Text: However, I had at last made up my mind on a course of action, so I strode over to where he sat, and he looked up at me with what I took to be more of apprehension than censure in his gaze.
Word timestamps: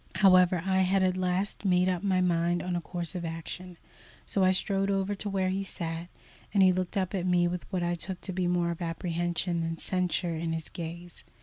However, 0.15 0.63
I 0.65 0.79
had 0.79 1.03
at 1.03 1.15
last 1.15 1.63
made 1.63 1.87
up 1.87 2.01
my 2.01 2.21
mind 2.21 2.63
on 2.63 2.75
a 2.75 2.81
course 2.81 3.13
of 3.13 3.23
action, 3.23 3.77
so 4.25 4.43
I 4.43 4.49
strode 4.49 4.89
over 4.89 5.13
to 5.13 5.29
where 5.29 5.49
he 5.49 5.61
sat, 5.61 6.07
and 6.55 6.63
he 6.63 6.71
looked 6.71 6.97
up 6.97 7.13
at 7.13 7.27
me 7.27 7.47
with 7.47 7.71
what 7.71 7.83
I 7.83 7.93
took 7.93 8.19
to 8.21 8.33
be 8.33 8.47
more 8.47 8.71
of 8.71 8.81
apprehension 8.81 9.61
than 9.61 9.77
censure 9.77 10.33
in 10.33 10.53
his 10.53 10.69
gaze. 10.69 11.23